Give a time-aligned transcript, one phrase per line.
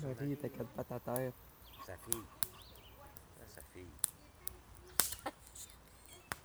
[0.00, 0.14] sûrement.
[0.22, 1.32] il était quatre pattes à terre.
[1.86, 2.22] Sa fille.
[3.40, 3.86] Ah, sa fille.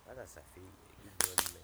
[0.08, 0.62] Ah, là, sa fille.
[1.02, 1.60] Il est bonne maison.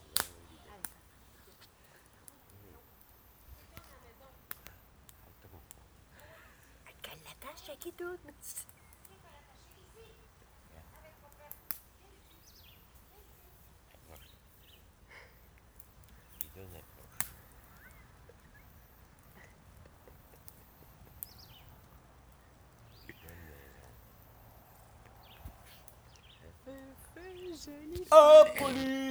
[5.27, 5.61] il est bon.
[7.03, 8.33] Qu'elle l'attache à qui d'autre?
[27.63, 28.17] Angélica.
[28.17, 29.02] Ô, oh, polícia!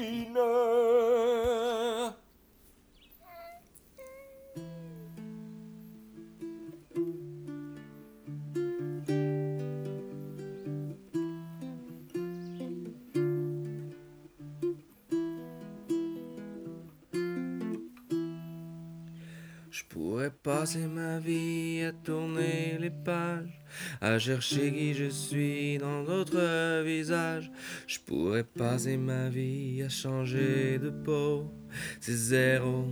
[24.20, 27.52] Chercher qui je suis dans d'autres visages.
[27.88, 31.52] Je pourrais passer ma vie à changer de peau,
[32.00, 32.86] c'est zéro.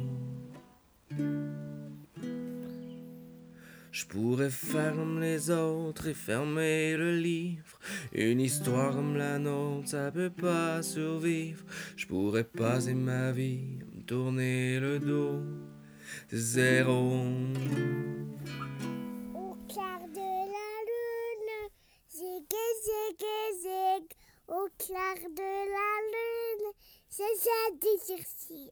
[3.91, 7.79] Je pourrais faire comme les autres et fermer le livre.
[8.13, 11.63] Une histoire comme la nôtre, ça peut pas survivre.
[11.97, 15.41] Je pourrais passer ma vie à me tourner le dos.
[16.29, 17.17] C'est zéro.
[27.39, 28.71] Ça des sourcils.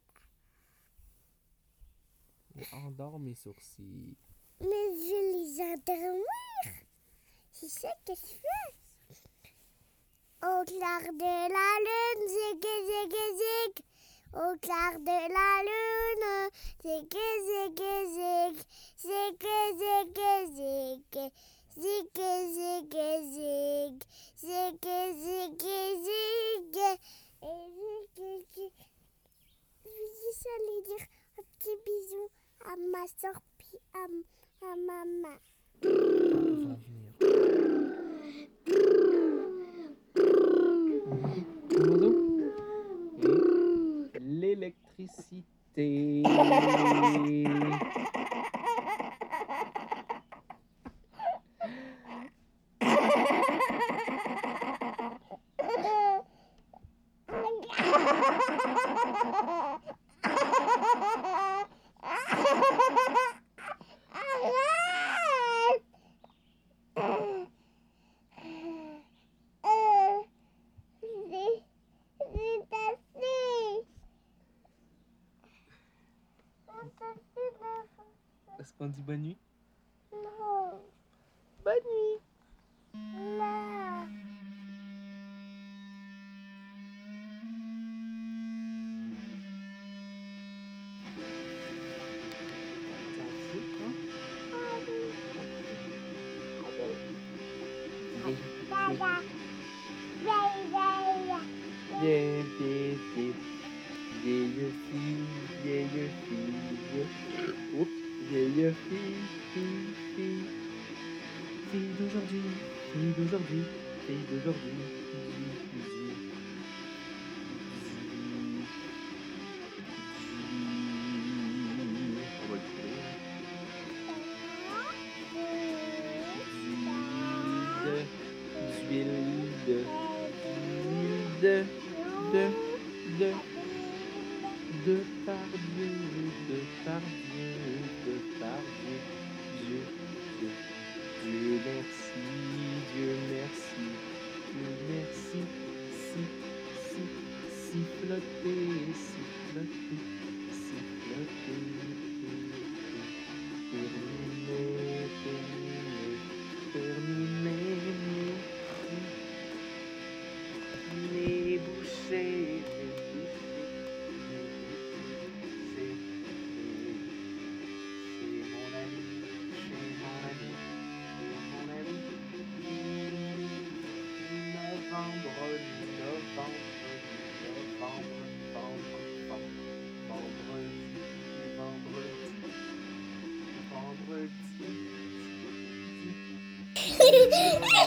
[2.73, 4.17] Endors mes sourcils.
[4.59, 6.25] Mais je les endormir.
[7.51, 8.67] C'est ça que je fais?
[10.43, 13.73] Au clair de la lune, zig zig zig.
[14.33, 16.29] Au clair de la lune,
[16.83, 17.13] zig
[17.47, 17.79] zig
[18.15, 18.55] zig.
[18.97, 19.43] Zig
[19.79, 20.17] zig
[20.57, 21.31] zig.
[21.77, 22.07] Zig
[22.57, 22.91] zig
[23.33, 23.95] zig.
[24.35, 24.75] Zig
[25.23, 25.61] zig
[26.73, 26.99] zig.
[27.41, 27.45] Et.
[29.83, 31.03] Je vais juste aller dire
[31.37, 32.25] un petit bisou
[32.65, 34.03] à ma soeur puis à,
[34.65, 35.37] à maman.
[44.19, 46.23] L'électricité.
[78.77, 79.37] Qu'on dit bonne nuit?
[80.13, 80.79] Non,
[81.63, 82.06] Bonne nuit.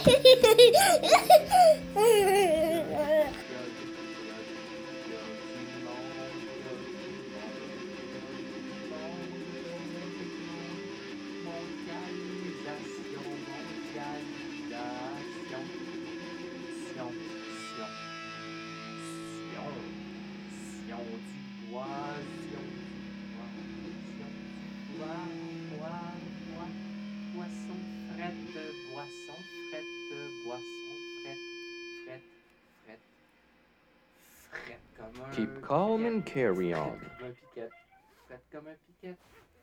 [0.02, 1.69] ハハハハ!
[36.00, 36.99] Piquet, carry on.
[36.99, 37.69] comme un piquet,
[38.26, 39.17] fret comme un piquet,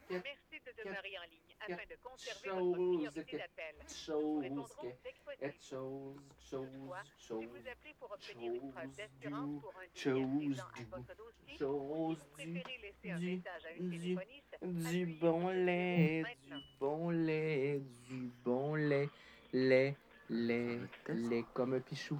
[0.10, 3.75] Merci de demeurer en ligne afin de conserver chose votre priorité que- d'appel.
[3.81, 5.45] Nous chose, répondrons que, dès que possible.
[5.45, 9.60] et chose, chose, Toutefois, chose, Si vous appelez pour obtenir une preuve chose d'assurance du-
[9.60, 13.19] pour un délai chose affligeant à du- votre dossier, chose vous du, préférez laisser un
[13.19, 18.75] du- message à une du- téléphoniste, du appuyez bon lait, du bon lait, du bon
[18.75, 19.10] lait,
[19.51, 19.95] lait,
[20.30, 20.80] lait,
[21.10, 22.18] lait comme un pichou,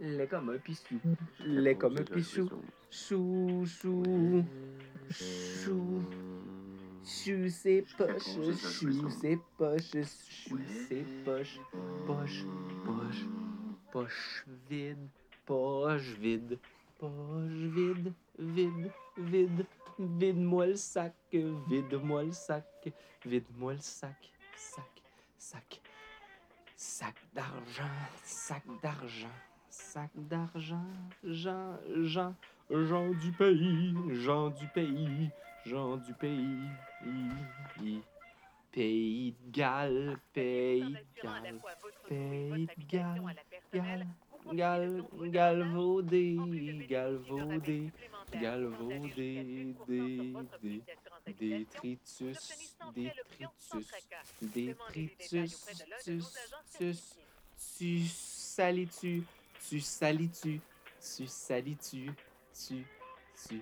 [0.00, 1.00] lait comme un pichou,
[1.44, 2.48] lait comme un pichou,
[2.90, 4.44] chou, chou,
[5.10, 6.02] chou,
[7.04, 10.58] chou ses poches, chou ses poches, chou
[10.88, 11.60] ses poches,
[12.06, 12.44] poche,
[12.84, 13.24] poche,
[13.90, 15.08] poche vide,
[15.46, 16.58] poche vide,
[16.98, 19.66] poche vide, vide, vide,
[19.98, 22.64] vide-moi le sac, vide-moi le sac,
[23.24, 25.02] vide-moi le sac, sac,
[25.38, 25.80] sac,
[26.76, 27.84] sac d'argent,
[28.24, 29.28] sac d'argent,
[29.76, 30.86] sac d'argent,
[31.24, 32.34] Jean, Jean,
[32.70, 35.30] Jean du pays, Jean du pays,
[35.64, 36.60] Jean du pays,
[38.72, 41.60] pays de Galles, pays de Galles.
[42.08, 43.38] pays de vous
[43.70, 44.06] profitez
[44.52, 46.36] Gal, galvaudé,
[46.88, 47.90] galvaudé,
[48.32, 50.82] galvaudé, pouvant aller
[51.42, 52.32] jusqu'à 10% sur
[52.92, 53.90] des, détritus,
[54.42, 54.76] détritus,
[55.20, 55.66] détritus,
[56.68, 57.26] certifiés.
[57.76, 59.22] tu salis-tu,
[59.68, 60.60] tu salis-tu,
[61.00, 62.10] tu salis-tu,
[62.54, 62.86] tu,
[63.48, 63.60] tu,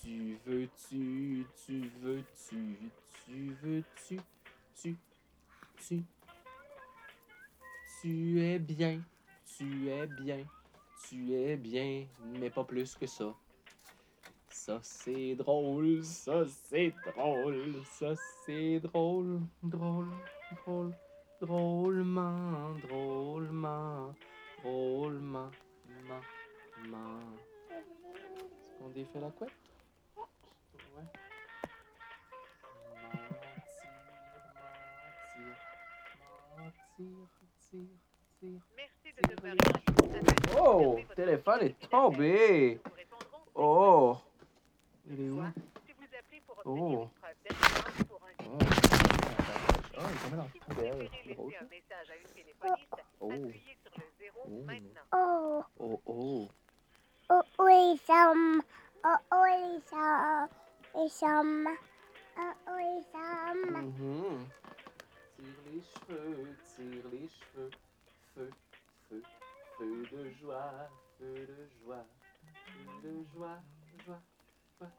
[0.00, 2.78] tu veux-tu, tu veux-tu,
[3.26, 4.20] tu veux-tu,
[4.74, 4.96] tu,
[5.86, 6.04] tu,
[8.00, 9.02] tu es bien,
[9.44, 10.44] tu es bien,
[11.06, 12.06] tu es bien,
[12.40, 13.34] mais pas plus que ça.
[14.48, 18.14] Ça c'est drôle, ça c'est drôle, ça
[18.46, 20.08] c'est drôle, drôle,
[20.64, 20.92] drôle,
[21.40, 24.14] drôlement, drôlement,
[24.62, 25.50] drôlement,
[26.08, 26.20] ma,
[26.88, 27.20] ma.
[27.70, 29.50] Est-ce qu'on défait la couette?
[30.96, 31.02] Ouais.
[38.76, 39.26] Merci de
[40.58, 42.80] Oh, votre téléphone est tombé.
[43.54, 44.16] Oh,
[45.08, 45.42] il est où?
[46.64, 47.08] Oh.
[47.44, 51.10] d'assurance pour un Oh, oh, il est tombé dans poubelle.
[53.20, 53.30] Oh.
[54.46, 54.64] Zéro Oh.
[54.64, 55.00] maintenant.
[55.12, 56.48] Oh, Oh, oh.
[57.30, 58.62] oh, oui, Sam.
[59.04, 60.48] Oh, oui, Sam.
[60.98, 61.68] Et Sam.
[62.38, 63.82] Oh, oui, Sam.
[63.82, 64.46] Mhm.
[65.36, 67.70] Tire les cheveux, tire les cheveux.
[68.34, 68.50] Feu,
[69.08, 69.22] feu,
[69.78, 70.88] feu de joie,
[71.18, 72.04] feu de joie,
[72.42, 73.60] feu de joie,
[74.04, 74.20] joie,
[74.78, 74.90] joie.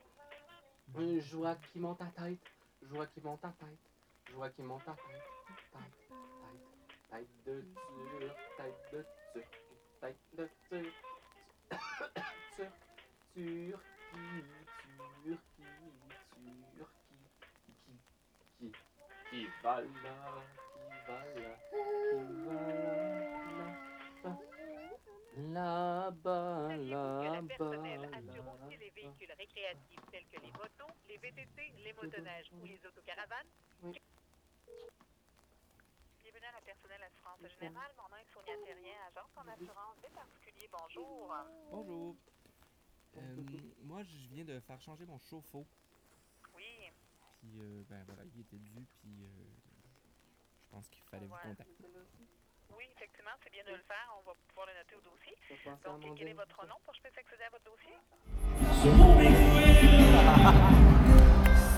[0.99, 2.39] Une joie qui monte à tête,
[2.81, 6.09] joie qui monte à tête, joie qui monte à tête, tête, tête,
[7.09, 7.61] tête de
[8.19, 9.51] turc, tête de turc,
[10.01, 10.93] tête de turc,
[11.69, 12.13] turc,
[12.55, 13.73] turquie,
[15.23, 15.39] turquie,
[16.73, 17.27] turquie,
[17.75, 17.91] qui,
[18.59, 18.71] qui,
[19.29, 20.17] qui va là,
[20.73, 21.53] qui va là,
[22.11, 22.57] qui va
[23.57, 23.67] là,
[25.37, 27.77] là-bas, là-bas,
[28.67, 33.47] aussi les véhicules récréatifs tels que les motos, les VTT, les motoneiges ou les autocaravanes?
[33.83, 34.01] Oui.
[36.47, 37.91] Bienvenue à la personnelle assurance générale.
[37.97, 40.69] Mon nom est Sonia Terrien, agente en assurance des particuliers.
[40.71, 41.35] Bonjour.
[41.71, 42.15] Bonjour.
[43.17, 43.43] Euh,
[43.81, 45.67] moi, je viens de faire changer mon chauffe-eau.
[46.55, 46.89] Oui,
[47.39, 49.27] Puis, euh, ben voilà, il était dû, puis euh,
[50.61, 51.85] je pense qu'il fallait vous contacter.
[52.77, 54.15] oui, effectivement, c'est bien de le faire.
[54.19, 55.35] On va pouvoir le noter au dossier.
[55.83, 57.97] Donc, quel est votre nom pour que je puisse accéder à votre dossier?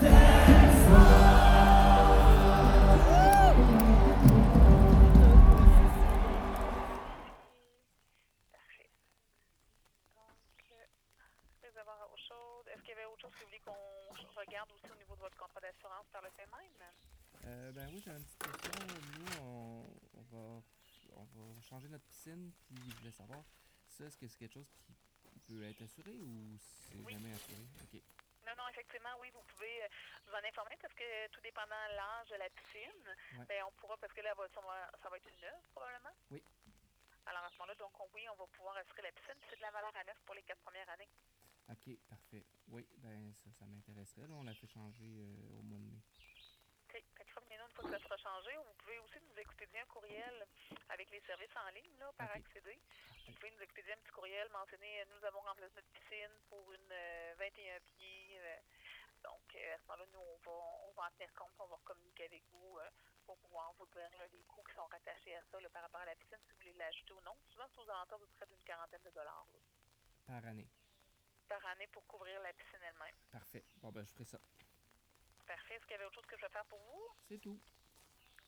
[3.60, 3.99] Parfait.
[13.20, 16.30] Chose que vous voulez qu'on regarde aussi au niveau de votre contrat d'assurance par le
[16.30, 16.88] fait même?
[17.44, 18.72] Euh, ben oui, j'avais une petite question.
[19.18, 19.84] Nous, on,
[20.16, 20.62] on va,
[21.16, 23.44] on va changer notre piscine, puis je voulais savoir,
[23.86, 24.70] ça, est-ce que c'est quelque chose
[25.32, 27.12] qui peut être assuré ou c'est Oui.
[27.12, 27.60] jamais assuré?
[27.84, 28.00] Ok.
[28.46, 29.88] Non, non, effectivement, oui, vous pouvez euh,
[30.26, 33.04] nous en informer parce que tout dépendant de l'âge de la piscine,
[33.36, 33.44] Ouais.
[33.46, 34.60] ben, on pourra, parce que là, ça
[35.10, 36.16] va, être une neuve probablement.
[36.30, 36.42] Oui.
[37.26, 39.36] Alors à ce moment-là, donc on- oui, on va pouvoir assurer la piscine.
[39.50, 41.08] C'est de la valeur à neuf pour les quatre premières années.
[41.70, 42.44] Ok, parfait.
[42.68, 44.26] Oui, ben ça, ça m'intéresserait.
[44.26, 46.02] Là, on l'a fait changer euh, au mois de mai.
[46.90, 46.98] OK.
[47.14, 48.50] Fait que revenez-nous une fois que ça sera changé.
[48.56, 50.46] Vous pouvez aussi nous expédier un courriel
[50.88, 52.80] avec les services en ligne là, par accéder.
[53.26, 56.72] Vous pouvez nous expédier un petit courriel mentionné euh, Nous avons remplacé notre piscine pour
[56.72, 58.40] une euh, 21 pieds.
[58.40, 58.56] euh,
[59.22, 60.56] donc, à ce moment-là, nous, on va,
[60.88, 61.52] on va en tenir compte.
[61.58, 62.78] On va communiquer avec vous
[63.26, 66.00] pour pouvoir vous dire là, les coûts qui sont rattachés à ça là, par rapport
[66.00, 67.36] à la piscine, si vous voulez l'ajouter ou non.
[67.52, 69.46] Souvent, c'est aux alentours de près d'une quarantaine de dollars
[70.26, 70.66] Par année.
[71.50, 73.16] Par année pour couvrir la piscine elle-même.
[73.32, 73.64] Parfait.
[73.82, 74.38] Bon, ben, je ferai ça.
[75.46, 75.74] Parfait.
[75.74, 77.08] Est-ce qu'il y avait autre chose que je vais faire pour vous?
[77.26, 77.58] C'est tout.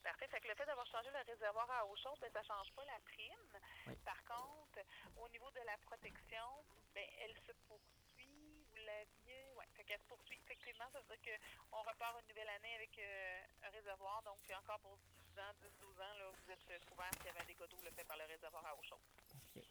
[0.04, 0.28] Parfait.
[0.28, 2.72] Fait que le fait d'avoir changé le réservoir à eau chaude, ben, ça ne change
[2.72, 3.58] pas la prime.
[3.88, 3.96] Oui.
[4.04, 4.78] Par contre,
[5.16, 6.46] au niveau de la protection,
[6.94, 8.64] ben, elle se poursuit.
[8.70, 9.50] Vous l'aviez.
[9.56, 10.38] Oui, fait qu'elle se poursuit.
[10.46, 14.22] Effectivement, ça veut dire qu'on repart une nouvelle année avec euh, un réservoir.
[14.22, 17.28] Donc, encore pour 10 ans, 10, 12 ans, là, vous êtes euh, couvert s'il y
[17.30, 19.02] avait un dégât d'eau le fait par le réservoir à eau chaude.
[19.28, 19.66] Parfait.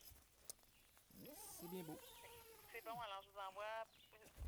[1.60, 1.98] C'est bien beau.
[2.72, 3.86] C'est bon, alors je vous envoie.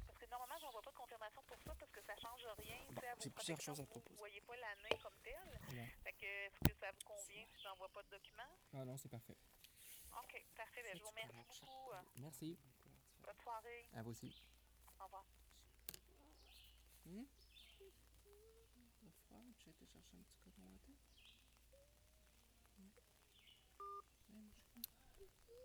[0.07, 2.77] Parce que normalement, je n'envoie pas de confirmation pour ça parce que ça change rien.
[2.91, 4.13] Bon, j'ai plusieurs choses à te Vous proposer.
[4.13, 5.59] ne voyez pas l'année comme telle.
[5.75, 5.87] Ouais.
[6.03, 8.53] Fait que, est-ce que ça vous convient si j'envoie pas de documents?
[8.73, 9.35] Ah non, c'est parfait.
[10.13, 10.83] OK, parfait.
[10.83, 11.91] Ben, je vous remercie beaucoup.
[11.91, 12.57] Euh, Merci.
[13.23, 13.89] Bonne soirée.
[13.95, 14.41] À vous aussi.
[14.99, 15.25] Au revoir.
[17.07, 17.25] Hum?
[19.01, 19.41] T'as froid?
[19.59, 20.63] J'ai été chercher un petit coton?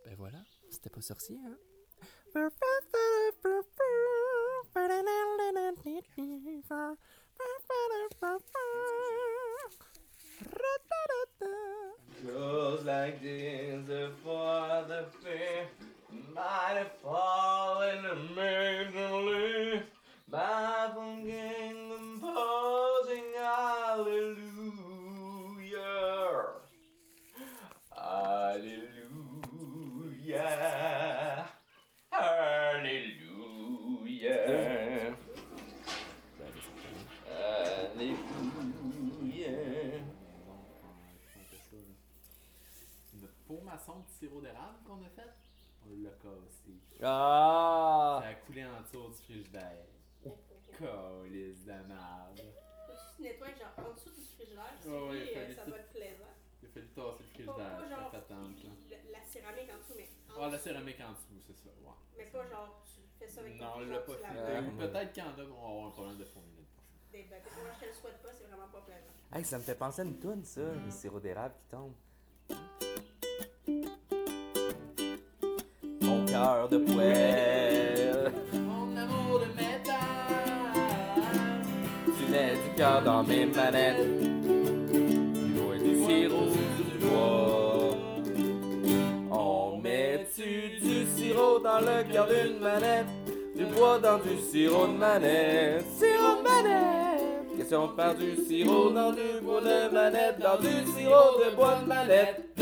[0.05, 1.59] Ben voilà, c'était pas sorcier, hein?
[12.27, 15.67] Goes like this, the father fair
[16.35, 19.83] might have fallen immediately
[20.29, 24.39] by forgetting composing hallelujah.
[27.97, 28.99] Hallelujah.
[32.19, 33.15] Hallelujah.
[39.09, 40.03] Hallelujah.
[43.15, 45.33] Notre pot maçon de sirop d'érable qu'on a fait,
[45.87, 46.73] on l'a cassé.
[47.03, 48.21] Ah!
[48.23, 49.87] Ça a coulé en dessous du frigidaire.
[50.79, 52.41] Calice de merde.
[53.17, 55.91] Tu nettoies genre en dessous du frigidaire, si Ouais, ouais, oui, euh, ça va être
[55.91, 56.35] plaisant.
[56.63, 58.51] Il a fallu tasser le frigidaire, pas ça genre fait attendre.
[58.91, 60.09] la, la céramique en dessous, mais
[60.41, 61.93] Ah, la céramique en dessous, c'est ça, ouais.
[62.17, 64.77] Mais pas genre tu fais ça avec Non, on ton l'a pas fait.
[64.79, 66.43] Peut-être qu'il y en a qui vont avoir un problème de prochaine.
[67.13, 67.39] Des moi
[67.75, 69.13] je te le souhaite pas, c'est vraiment pas plaisant.
[69.33, 71.93] Hey, ça me fait penser à une toune, ça, le sirop d'érable qui tombe.
[76.03, 79.95] Mon cœur de poêle, Mon amour de métal.
[82.07, 87.68] tu mets du cœur dans mes manettes, du bois et du sirop du bois.
[90.39, 93.07] Du sirop dans le cœur d'une manette,
[93.57, 97.57] du bois dans du sirop de manette, sirop de manette.
[97.57, 101.81] Question de faire du sirop dans du bois de manette, dans du sirop de bois
[101.83, 102.55] de manette.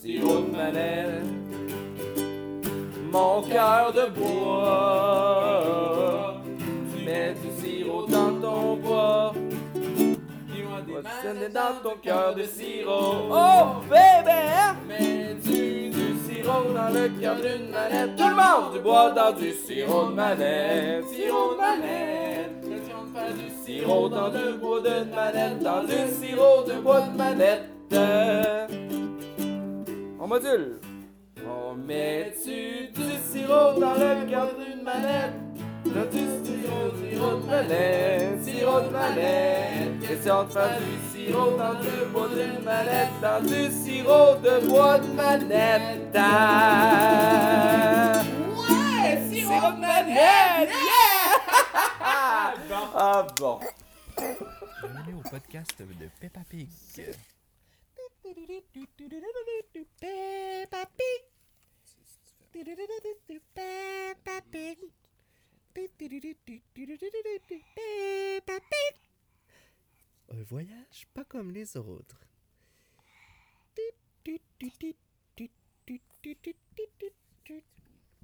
[0.00, 1.24] Sirop de manette,
[3.10, 5.35] mon cœur de bois.
[11.26, 13.28] Dans ton cœur de sirop.
[13.30, 14.76] Oh bébé!
[14.86, 18.16] Mais Du, du sirop dans le cœur d'une manette?
[18.16, 18.72] Tout le monde!
[18.74, 21.04] Du bois dans du sirop de manette.
[21.08, 22.52] Sirop de manette.
[23.12, 25.58] Faire du Sirop dans le bois de manette.
[25.58, 27.70] Dans du sirop de bois de manette.
[30.20, 30.80] On module.
[31.44, 35.45] On met-tu du sirop dans le cœur d'une manette?
[35.94, 40.00] Dans du sirop, sirop de manette, sirop de manette.
[40.00, 44.98] Question de faire du sirop dans le bois d'une manette, dans du sirop de bois
[44.98, 46.16] de manette.
[46.16, 47.42] Ah.
[48.58, 51.36] Ouais, sirop de manette, yeah!
[52.98, 53.60] Ah bon.
[54.18, 56.68] Bienvenue au podcast de Peppa Pig.
[60.00, 61.22] Peppa Pig.
[63.54, 64.78] Peppa Pig.
[70.28, 72.20] Un voyage pas comme les autres.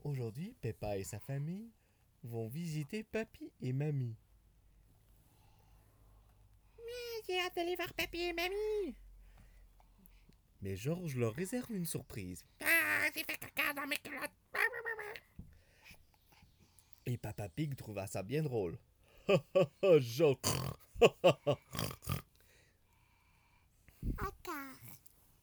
[0.05, 1.71] Aujourd'hui, Peppa et sa famille
[2.25, 4.17] vont visiter Papy et Mamie.
[7.27, 8.97] J'ai hâte d'aller voir papy et mamie.
[10.61, 12.45] Mais Georges leur réserve une surprise.
[12.61, 14.31] Ah, j'ai fait caca dans mes culottes.
[17.07, 18.79] Et Papa Pig trouva ça bien drôle.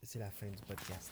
[0.03, 1.11] C'est la fin du podcast.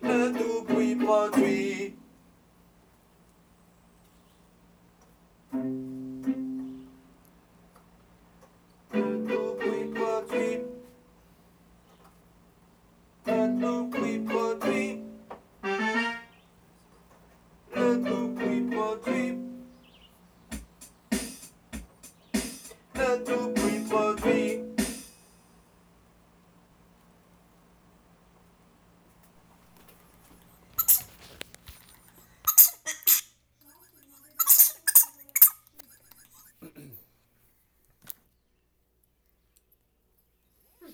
[0.00, 0.64] Tout
[1.04, 2.01] produit.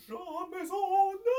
[0.09, 1.38] 라면서 나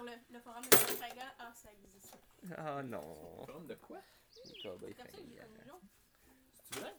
[0.00, 1.20] sur le, le forum de Santiago.
[1.38, 2.16] Ah, ça existe.
[2.56, 3.44] Ah non.
[3.46, 4.00] Forum de quoi?
[4.30, 5.36] C'est comme ça que j'ai connu
[5.66, 5.80] Jean.
[6.72, 6.94] C'est vrai?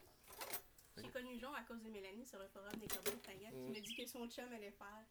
[0.97, 3.69] J'ai connu Jean à cause de Mélanie sur le forum des Cowboys Fringants qui Mm.
[3.69, 5.05] me dit que son chum allait faire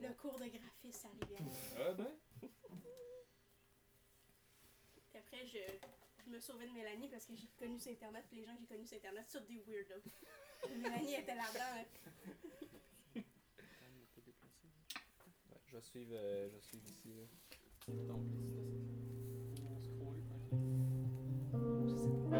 [0.00, 1.42] le cours de graphisme à Rivière.
[1.78, 2.14] Ah ben.
[5.10, 5.58] Puis après, je,
[6.24, 8.24] je me sauvais de Mélanie parce que j'ai connu sur Internet.
[8.28, 10.02] Puis les gens que j'ai connus sur Internet, tous des weirdos.
[10.76, 11.80] Mélanie était là-dedans.
[11.80, 11.84] hein.
[15.50, 17.14] Ouais, je vais suivre, euh, je vais suivre ici.
[17.16, 17.94] Là.
[18.06, 18.20] Donc,
[19.64, 20.16] on scroll
[21.88, 22.36] Je sais pas.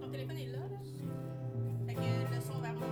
[0.00, 0.78] Ton téléphone est là, là?
[1.86, 2.86] Fait que le son va moi.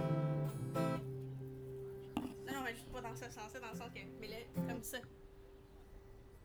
[2.46, 4.00] Non, non, mais juste pas dans ce sens-là, dans le sens que.
[4.20, 4.36] Mais là,
[4.66, 4.98] comme ça.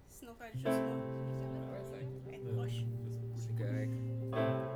[0.10, 0.98] Sinon, ça va être juste moi.
[1.72, 2.84] Ouais, ça Être proche.
[3.38, 4.71] C'est correct.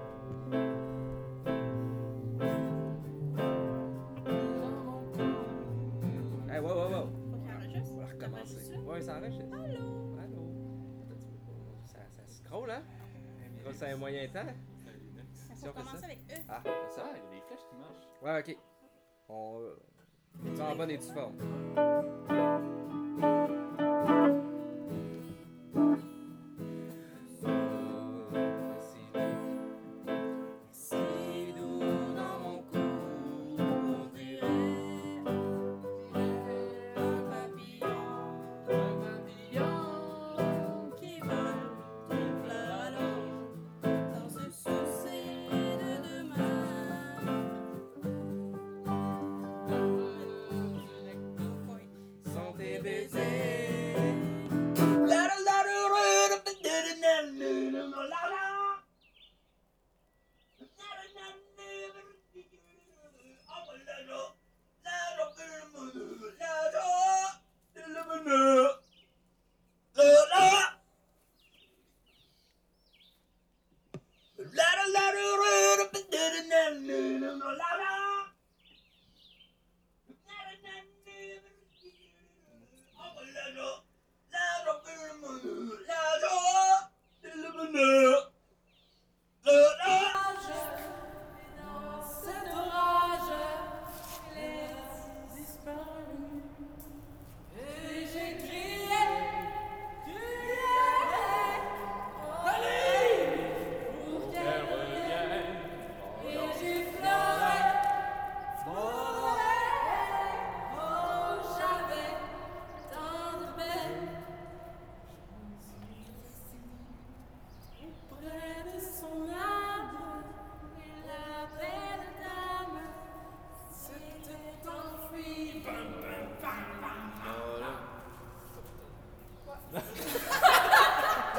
[13.75, 14.39] C'est un moyen temps.
[15.55, 16.05] Si on fait commencer ça.
[16.05, 16.43] avec eux.
[16.49, 17.03] Ah, Ah, ça?
[17.11, 18.07] il y a des flèches qui marchent.
[18.21, 18.57] Ouais, ok.
[19.29, 19.61] On.
[20.43, 21.35] On est en bonne et due forme.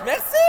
[0.07, 0.46] Merci!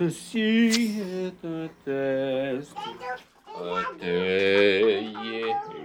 [0.00, 2.74] Ceci est un test.
[3.54, 5.04] Atelier.
[5.68, 5.80] Tu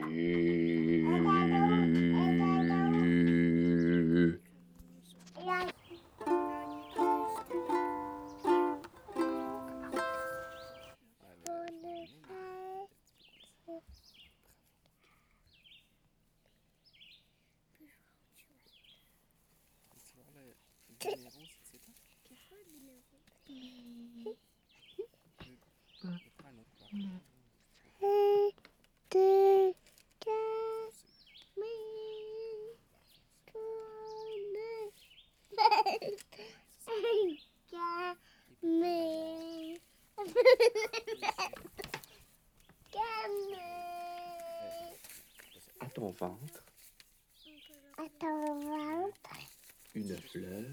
[50.35, 50.65] fleur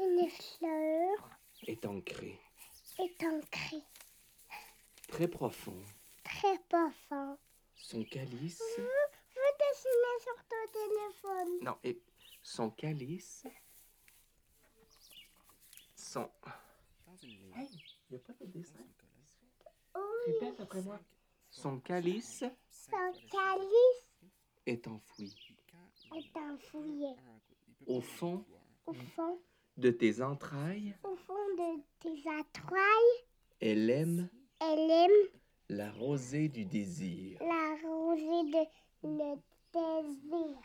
[0.00, 1.30] une fleur
[1.66, 2.40] est ancrée,
[2.98, 3.82] est ancrée
[5.08, 5.82] très profond.
[6.22, 7.38] très profond.
[7.76, 8.62] Son calice.
[8.78, 11.64] Vous dessinez sur ton téléphone.
[11.64, 12.00] Non, et
[12.42, 13.46] son calice.
[15.94, 16.30] Son.
[17.56, 17.68] Hey,
[18.10, 18.78] il n'y a pas de dessin.
[19.94, 20.98] Oui, Répète après moi.
[21.50, 24.32] Son calice son calice
[24.66, 25.34] est enfoui
[26.16, 27.04] est enfoui
[27.86, 28.44] Au fond.
[29.00, 29.38] Au fond,
[29.76, 30.94] de tes entrailles.
[31.04, 33.24] au fond de tes entrailles.
[33.60, 34.28] Elle aime
[34.60, 35.28] Elle aime
[35.68, 37.38] la rosée du désir.
[37.40, 39.36] la rosée de le
[39.72, 40.58] désir.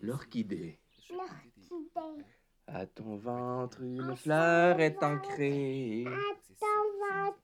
[0.00, 0.78] L'orchidée.
[1.10, 2.24] L'orchidée.
[2.66, 6.04] À ton ventre, une fleur est ancrée.
[6.06, 7.38] À ton ventre,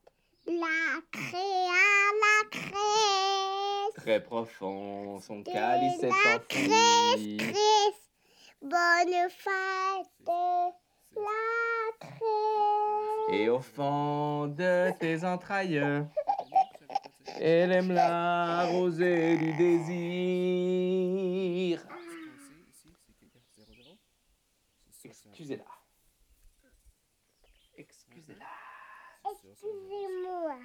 [0.46, 3.92] la à la craie.
[3.96, 7.38] Très profond, son calice est enfoui.
[8.64, 10.72] Bonne fête, la.
[13.30, 15.76] Et au fond de tes entrailles,
[17.38, 19.86] elle aime la rosée du désir.
[25.04, 25.64] Excusez-la.
[27.76, 28.46] Excusez-la.
[29.30, 30.56] Excusez-moi.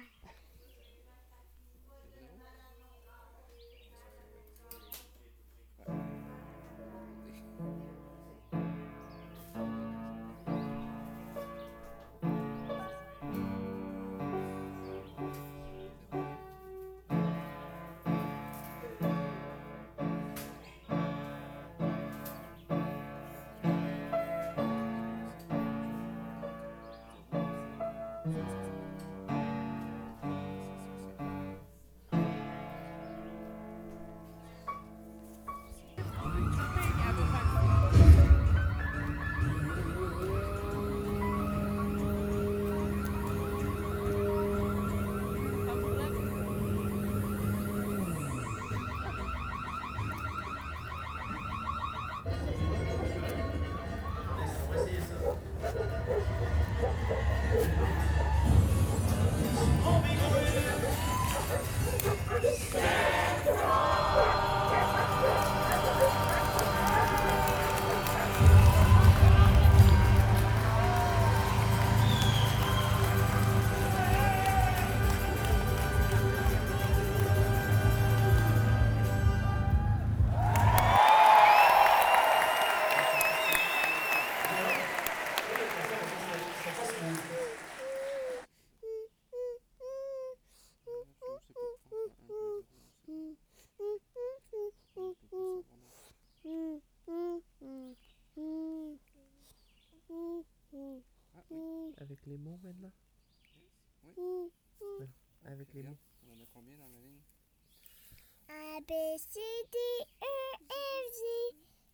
[108.90, 109.38] B, C,
[109.70, 109.78] D,
[110.20, 111.22] E, F, G,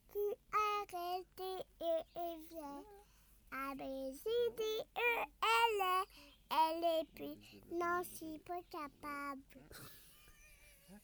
[0.09, 0.14] Q,
[0.50, 0.87] R,
[1.18, 1.42] S, T,
[1.82, 2.56] E, F, G.
[3.52, 3.82] A, B,
[4.14, 4.62] C, D,
[4.96, 6.06] E, L,
[6.48, 7.37] L, et puis,
[7.70, 9.42] non, je suis pas capable.
[9.68, 10.96] Ah.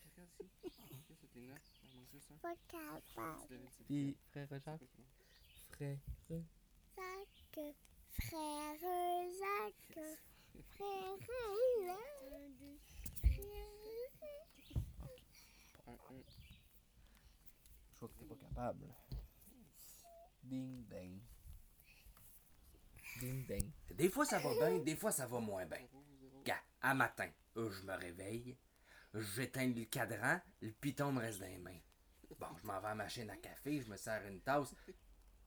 [2.41, 3.59] Pas capable.
[3.87, 4.81] Puis, frère Jacques.
[5.73, 5.99] Frère.
[6.97, 7.77] Jacques,
[8.19, 10.01] frère Jacques,
[10.71, 11.19] frère
[11.85, 12.23] Jacques.
[12.25, 12.57] Un,
[13.31, 13.82] un.
[17.93, 18.87] Je vois que t'es pas capable.
[20.43, 21.21] Ding ding.
[23.21, 23.71] Ding ding.
[23.95, 25.87] Des fois ça va bien, des fois ça va moins bien.
[26.45, 28.57] Gars, à matin, euh, je me réveille,
[29.15, 31.79] j'éteins le cadran, le piton me reste dans les mains.
[32.41, 34.75] Bon, je m'en vais à la machine à café, je me sers une tasse,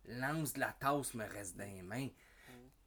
[0.06, 2.10] l'anse de la tasse me reste dans les mains.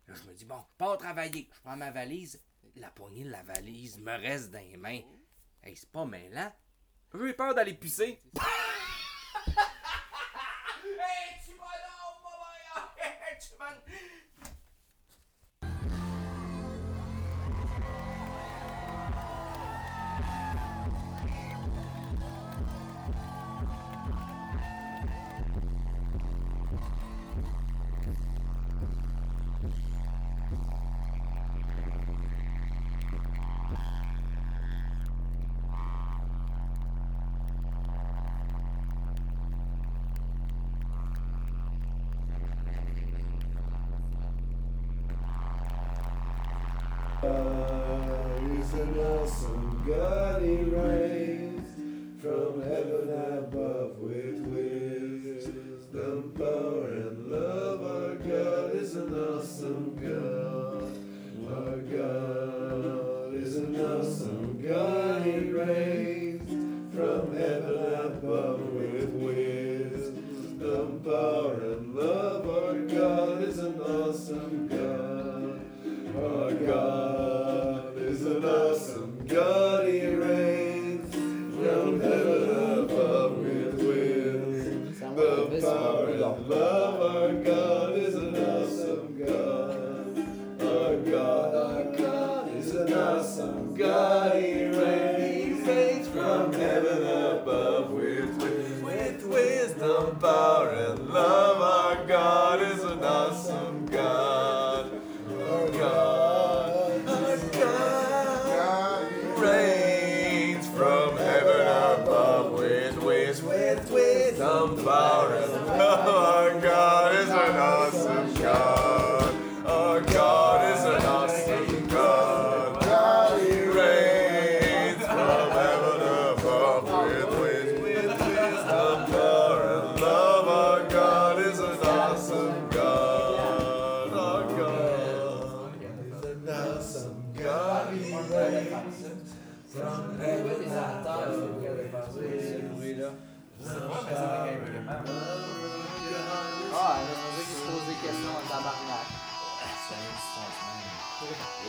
[0.06, 2.42] Là, je me dis, bon, je pars travailler, je prends ma valise,
[2.76, 5.02] la poignée de la valise me reste dans les mains.
[5.62, 6.50] Hey, c'est pas mêlant.
[7.14, 8.18] J'ai peur d'aller pisser.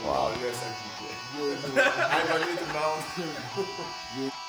[0.06, 1.18] Wow, you guys are good.
[1.74, 1.82] Good.
[1.82, 3.10] I don't need to bounce.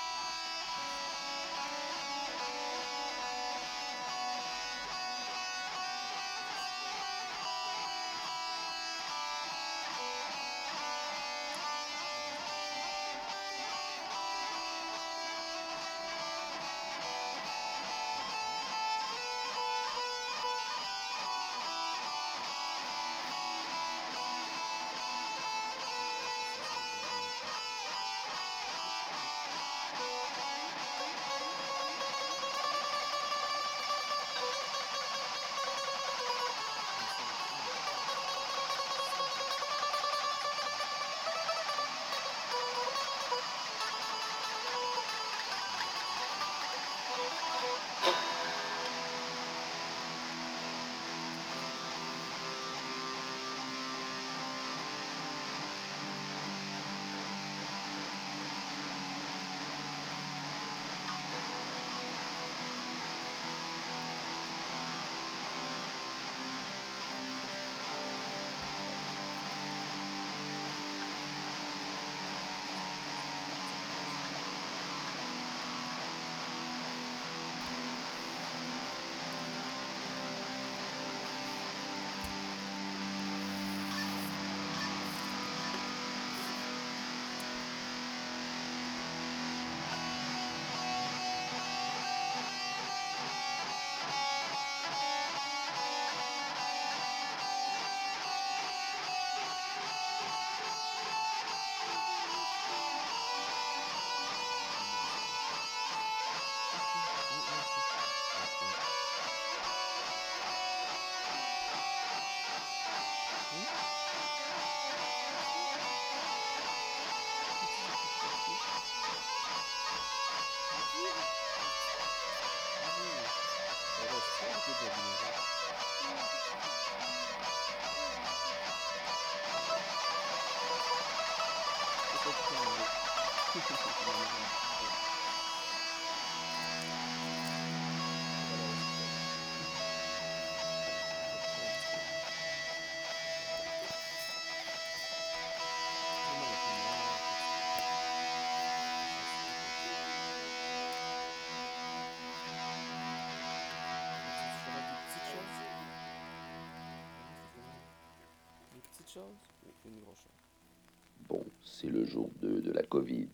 [161.29, 163.29] Bon, c'est le jour 2 de la COVID.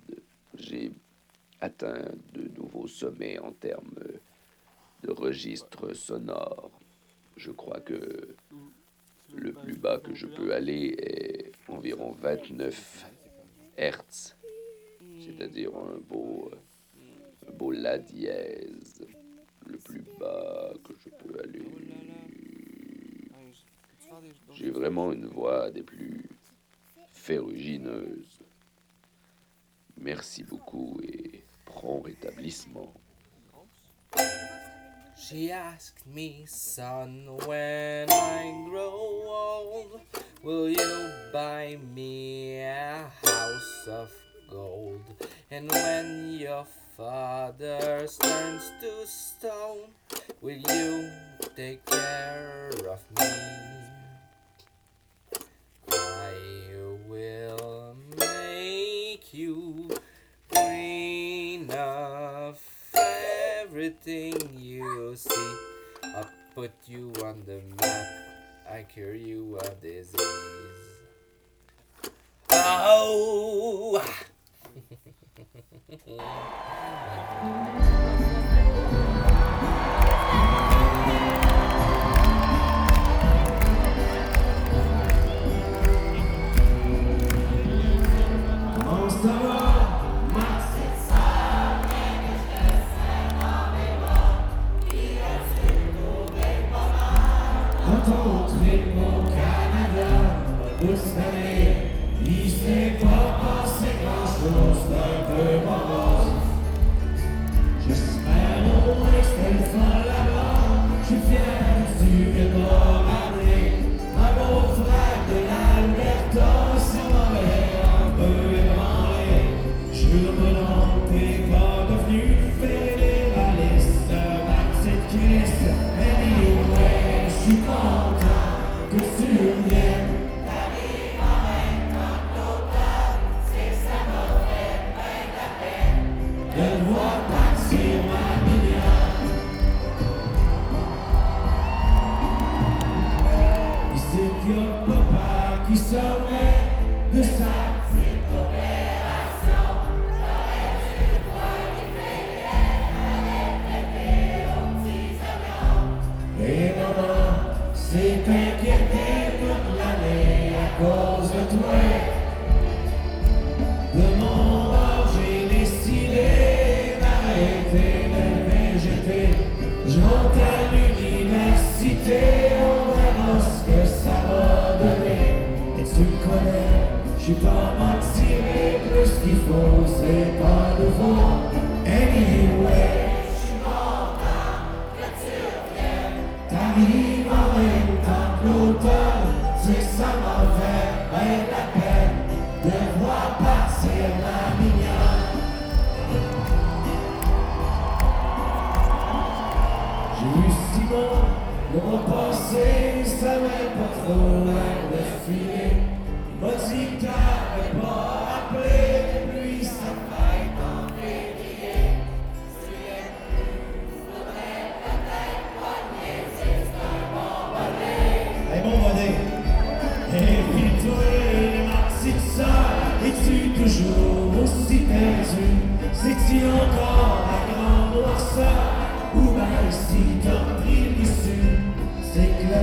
[0.54, 0.90] J'ai
[1.60, 3.94] atteint de nouveaux sommets en termes
[5.02, 6.70] de registres sonores.
[7.36, 8.34] Je crois que
[9.34, 13.10] le plus bas que je peux aller est environ 29
[13.76, 14.36] Hertz,
[15.20, 16.50] c'est-à-dire un beau,
[17.46, 18.86] un beau La dièse.
[24.58, 26.24] J'ai vraiment une voix des plus
[27.12, 28.40] ferrugineuse.
[29.98, 32.90] Merci beaucoup et prompt rétablissement.
[35.18, 40.00] She asked me, son, when I grow old,
[40.42, 44.10] will you buy me a house of
[44.50, 45.02] gold?
[45.50, 46.64] And when your
[46.96, 49.90] father turns to stone,
[50.40, 51.10] will you
[51.56, 53.95] take care of me?
[57.16, 59.90] will make you
[60.50, 62.61] queen of
[62.94, 65.55] everything you see.
[66.05, 68.07] I put you on the map.
[68.70, 70.20] I cure you of disease.
[72.50, 74.05] Oh!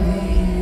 [0.03, 0.52] me.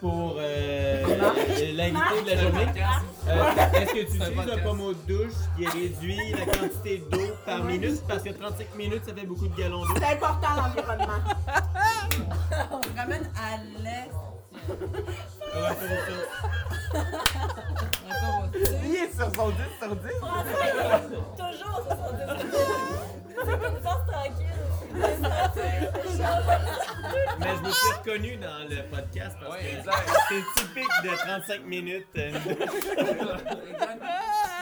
[0.00, 1.02] pour euh,
[1.74, 2.66] l'invité de la journée.
[3.28, 7.64] Euh, est-ce que tu utilises un pommeau de douche qui réduit la quantité d'eau par
[7.64, 8.02] minute?
[8.06, 9.94] Parce que 35 minutes, ça fait beaucoup de gallons d'eau.
[9.96, 11.20] C'est important l'environnement.
[12.70, 14.10] On ramène à l'est.
[18.84, 20.08] Il est sur son 10 sur 10.
[21.36, 22.54] Toujours sur son 10 sur 10.
[23.44, 24.73] C'est comme tranquille.
[27.40, 29.90] Mais je me suis reconnu dans le podcast parce Ouais, que
[30.28, 32.06] c'est typique de 35 minutes.
[32.14, 32.22] Il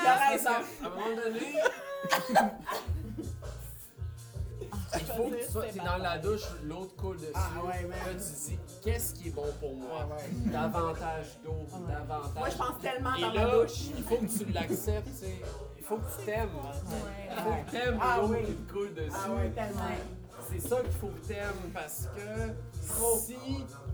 [0.07, 0.51] a raison.
[0.51, 1.47] À un moment donné,
[4.95, 7.33] il faut que tu sois t'es dans la douche, l'autre coule dessus.
[7.35, 7.91] Ah, ouais, man.
[7.91, 10.09] Là, tu dis, qu'est-ce qui est bon pour moi?
[10.47, 12.35] Davantage d'eau, davantage.
[12.37, 13.79] Moi, je pense tellement Et dans là, ma douche.
[13.97, 15.41] il faut que tu l'acceptes, tu sais.
[15.79, 16.49] Il faut que tu t'aimes.
[17.31, 18.45] Il faut que tu aimes Ah l'eau oui.
[18.45, 19.11] qui te coule dessus.
[19.15, 19.81] Ah ouais, tellement.
[20.51, 23.37] C'est ça qu'il faut que t'aimes parce que si,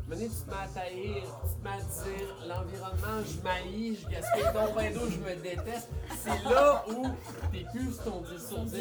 [0.08, 4.08] venez, tu te mets à taillir, tu te mets à dire l'environnement, je maillis, je
[4.08, 5.88] gaspille ton bain d'eau, je me déteste,
[6.22, 7.06] c'est là où
[7.52, 8.74] t'es plus sur ton 10 sur 10.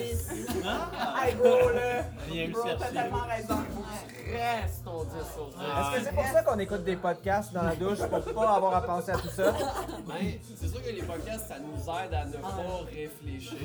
[1.21, 2.03] Hey, bro, là.
[2.29, 3.57] Viens me Bro, t'as tellement raison.
[4.07, 5.55] Tu restes ton 10 sur 10.
[5.55, 8.75] Est-ce que c'est pour ça qu'on écoute des podcasts dans la douche pour pas avoir
[8.75, 9.53] à penser à tout ça?
[10.07, 13.57] Ben, c'est sûr que les podcasts, ça nous aide à ne pas réfléchir.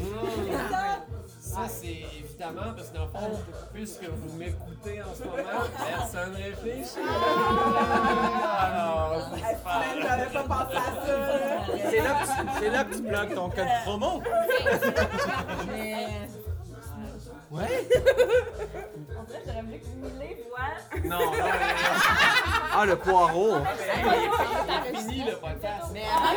[1.44, 1.88] Ça, c'est
[2.20, 3.40] évidemment parce que dans le fond,
[3.74, 7.00] puisque vous m'écoutez en ce moment, personne réfléchit.
[8.58, 9.28] Alors,
[9.64, 11.66] man, j'avais pas pensé à ça, là.
[11.90, 14.22] C'est là, que tu- c'est là que tu bloques ton code promo.
[15.68, 16.06] Mais.
[17.52, 17.86] Ouais.
[19.22, 21.00] En fait, j'aurais voulu que Miley voit.
[21.04, 21.44] Non, non,
[22.74, 23.56] Ah, le poireau.
[24.86, 25.86] c'est fini le podcast.
[25.92, 26.34] Mais avant.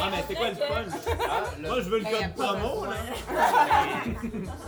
[0.00, 0.94] Ah, mais c'est quoi le punch?
[1.60, 2.96] Moi, je veux le code promo, là.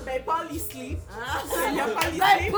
[0.04, 0.98] Ben, Paul, il sleep.
[1.10, 1.38] Ah.
[1.70, 2.54] Il y a Paul, il Ben, sleep.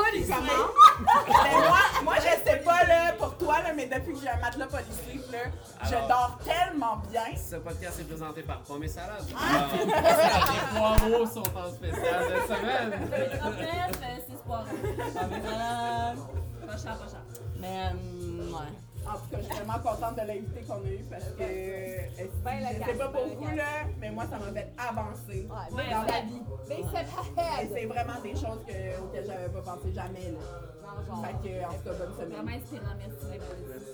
[1.27, 2.48] Mais moi, moi, je
[2.87, 4.67] là, pour toi, là, mais depuis que j'ai un matelas
[5.05, 5.39] sleep, là,
[5.83, 7.35] je dors tellement bien.
[7.35, 9.23] Ce podcast est présenté par Pomme et Salade.
[9.27, 13.09] Les poireaux sont en spécial cette semaine.
[13.39, 13.99] 39,
[14.29, 14.65] 6 poireaux.
[15.13, 16.15] Voilà.
[16.67, 17.21] Pas cher, pas cher.
[17.59, 18.88] Mais, euh, ouais.
[19.09, 22.25] En tout cas, je suis vraiment contente de l'invité qu'on a eu parce que euh,
[22.43, 25.89] Ben, je sais pas pour ben, vous, là, mais moi, ça m'a fait avancer Ouais,
[25.89, 26.41] dans ben, la vie.
[26.69, 30.31] Ben, c'est Et c'est vraiment des choses que, auxquelles j'avais pas pensé jamais.
[30.31, 30.69] Là.
[30.99, 32.29] Fait que, en tout cas, bonne semaine.
[32.29, 33.39] Vraiment inspirant, merci.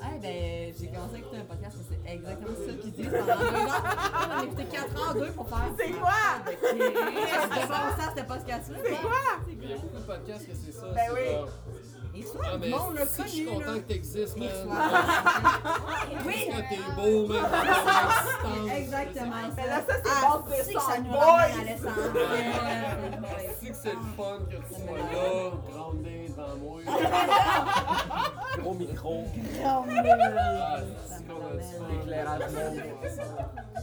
[0.01, 3.51] Ah, ben, j'ai commencé à écouter un podcast, mais c'est exactement ça qu'ils disent pendant
[3.51, 3.84] deux ans.
[4.16, 5.72] On a écouté quatre ans, deux pour faire.
[5.78, 6.24] C'est quoi?
[6.45, 8.63] C'était bon ça, c'était pas ce cas-là.
[8.84, 9.24] C'est quoi?
[9.47, 10.88] Il y a beaucoup de podcasts que c'est ça.
[10.93, 11.84] Ben c'est oui.
[12.43, 12.78] Ah, mais l'a
[13.26, 13.51] je suis là.
[13.51, 14.47] content que t'existes, man.
[16.26, 16.47] Oui.
[16.49, 17.43] Parce que t'es beau, man.
[17.45, 18.78] assistance.
[18.78, 19.36] Exactement.
[19.57, 21.20] Mais là, ça, c'est Ah, bon, c'est c'est que ça ça, nous boy.
[21.20, 21.91] ramène à l'essence.
[23.59, 26.80] C'est que c'est le fun que tu sois là, groundé devant moi.
[28.59, 29.24] Gros micro.
[29.66, 29.84] Ah,
[31.62, 32.82] c'est du Éclairage monde.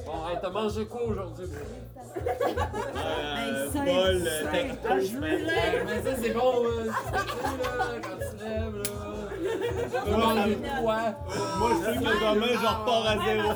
[0.06, 1.46] Bon, hey, t'as mangé quoi aujourd'hui?
[2.16, 4.88] Euh, ça, euh, ah, texto.
[4.92, 6.52] Hey, mais ça, c'est bon.
[6.62, 6.86] Tu sais,
[7.78, 8.82] là, quand tu lèves, là.
[9.42, 11.00] Tu peux manger de quoi?
[11.58, 13.48] Moi, je sais que demain, je repars à zéro.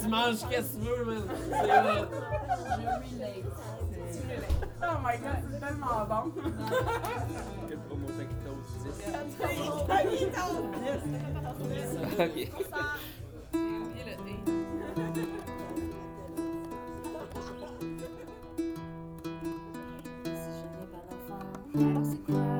[0.00, 1.22] Tu manges qu'est-ce que tu veux, man.
[1.50, 2.08] C'est là.
[4.82, 6.32] Oh my god, c'est tellement bon.
[7.68, 8.88] Quel promo Taquitos 10.
[12.18, 12.36] Ok.
[21.78, 22.55] Alors c'est quoi?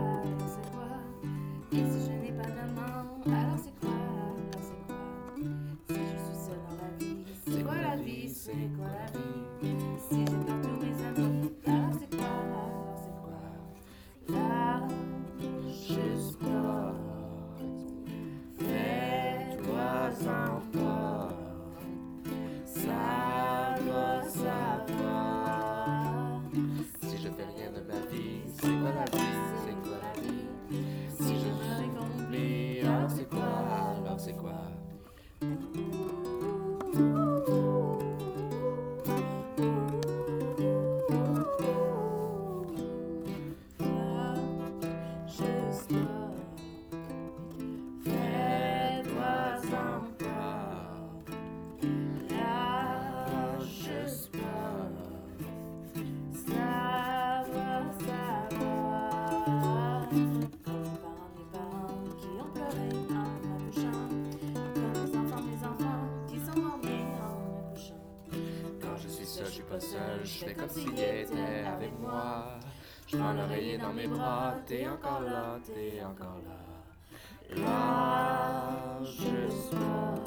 [70.39, 72.59] Je fais comme s'il était avec moi.
[73.07, 77.63] Je prends l'oreiller dans mes bras, t'es encore là, t'es encore là.
[77.63, 80.26] Là, je suis.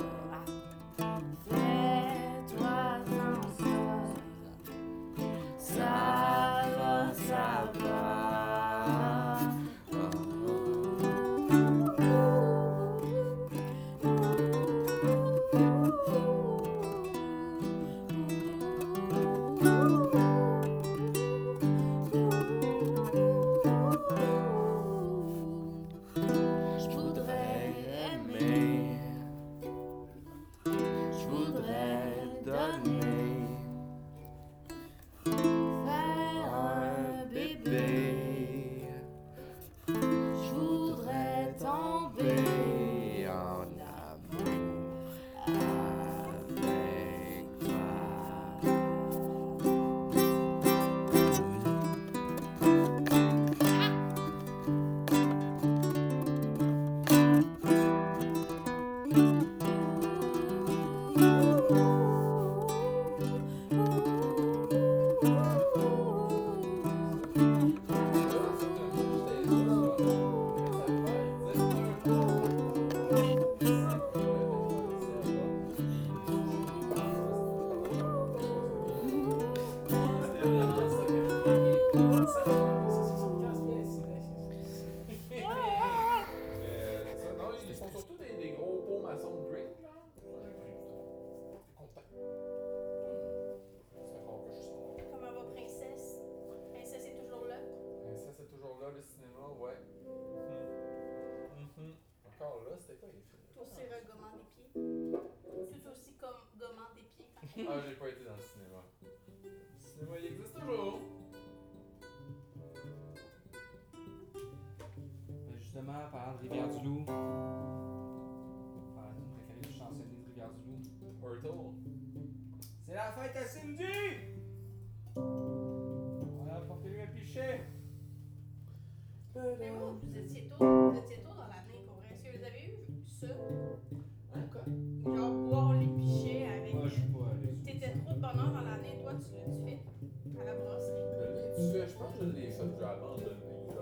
[142.91, 143.25] abandonné.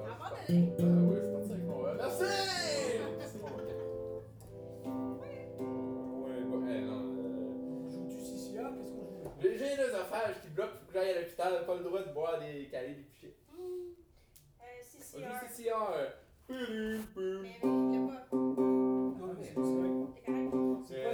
[0.07, 0.57] Abandonné?
[1.07, 1.93] Oui, c'est parti.
[1.97, 2.31] Merci!
[3.19, 3.67] Qu'est-ce qu'on joue?
[9.39, 12.67] J'ai les affaires qui bloquent, faut que à l'hôpital, pas le droit de boire des
[12.69, 13.33] calés des CCR.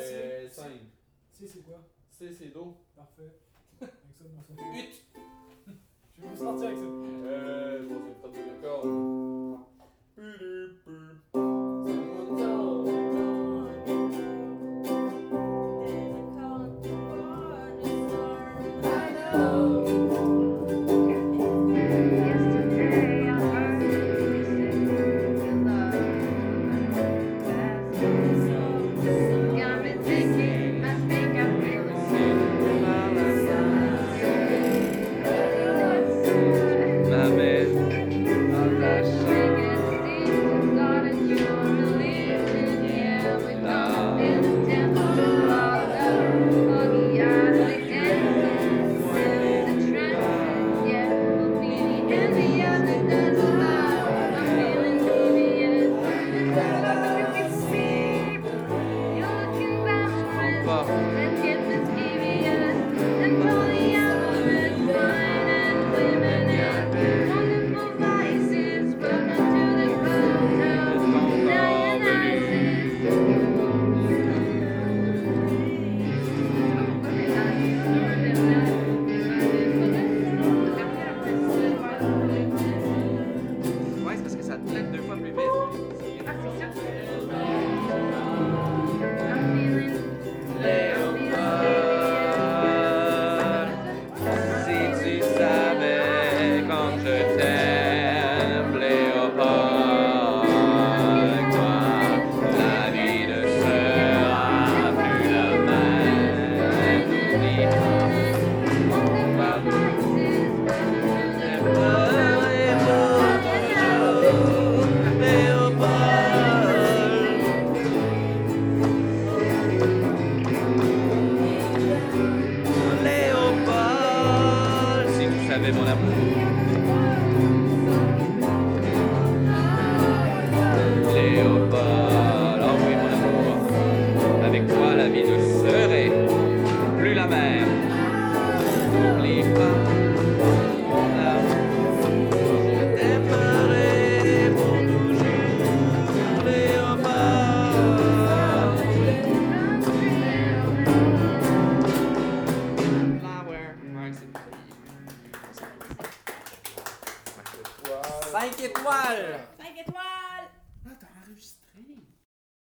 [0.01, 0.71] C'est 5.
[1.31, 1.79] C, c'est quoi?
[2.09, 2.77] C, c'est Do.
[2.95, 3.31] Parfait.
[3.81, 4.23] Avec ça,
[4.73, 4.93] 8!
[6.15, 6.85] Je vais me sortir avec ça.